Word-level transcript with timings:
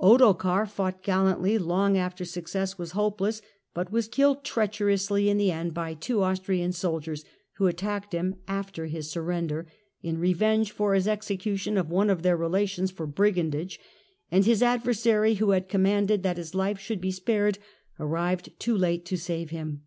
Ottokar 0.00 0.66
fought 0.68 1.04
gallantly 1.04 1.58
long 1.58 1.96
after 1.96 2.24
success 2.24 2.76
was 2.76 2.90
hope 2.90 3.18
Death 3.18 3.20
of 3.20 3.20
less, 3.24 3.42
but 3.72 3.92
was 3.92 4.08
killed 4.08 4.42
treacherously 4.42 5.28
in 5.30 5.36
the 5.38 5.52
end 5.52 5.74
by 5.74 5.94
two 5.94 6.24
Austrian 6.24 6.72
soldiers, 6.72 7.24
who 7.52 7.68
attacked 7.68 8.12
him 8.12 8.34
after 8.48 8.86
his 8.86 9.08
surrender, 9.08 9.64
in 10.02 10.18
revenge 10.18 10.72
for 10.72 10.94
his 10.94 11.06
execution 11.06 11.78
of 11.78 11.88
one 11.88 12.10
of 12.10 12.22
their 12.22 12.36
relations 12.36 12.90
for 12.90 13.06
brigandage; 13.06 13.78
and 14.28 14.44
his 14.44 14.60
adversary 14.60 15.34
who 15.34 15.50
had 15.50 15.68
commanded 15.68 16.24
that 16.24 16.36
his 16.36 16.52
life 16.52 16.80
should 16.80 17.00
be 17.00 17.12
spared 17.12 17.60
arrived 18.00 18.50
too 18.58 18.76
late 18.76 19.04
to 19.06 19.16
save 19.16 19.50
him. 19.50 19.84